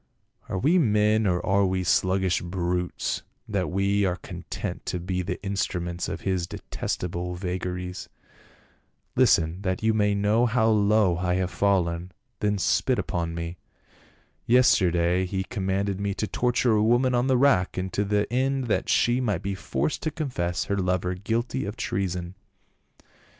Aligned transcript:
"Are 0.49 0.57
we 0.57 0.79
men 0.79 1.27
or 1.27 1.45
are 1.45 1.63
we 1.63 1.83
sluggish 1.83 2.41
brutes 2.41 3.21
that 3.47 3.69
we 3.69 4.03
are 4.03 4.15
content 4.15 4.83
to 4.87 4.99
be 4.99 5.21
the 5.21 5.39
instruments 5.45 6.09
of 6.09 6.21
his 6.21 6.47
detest 6.47 7.03
able 7.03 7.35
vagaries? 7.35 8.09
Listen, 9.15 9.61
that 9.61 9.83
you 9.83 9.93
may 9.93 10.15
know 10.15 10.47
how 10.47 10.69
low 10.69 11.17
I 11.17 11.35
have 11.35 11.51
fallen, 11.51 12.11
then 12.39 12.57
spit 12.57 12.97
upon 12.97 13.35
me. 13.35 13.57
Yesterday 14.47 15.27
he 15.27 15.43
com 15.43 15.67
manded 15.67 15.99
me 15.99 16.15
to 16.15 16.25
torture 16.25 16.71
a 16.71 16.81
woman 16.83 17.13
on 17.13 17.27
the 17.27 17.37
rack, 17.37 17.77
to 17.91 18.03
the 18.03 18.25
end 18.33 18.63
that 18.65 18.89
she 18.89 19.21
might 19.21 19.43
be 19.43 19.53
forced 19.53 20.01
to 20.01 20.09
confess 20.09 20.63
her 20.63 20.77
lover 20.79 21.13
guilty 21.13 21.63
of 21.63 21.77
treason. 21.77 22.33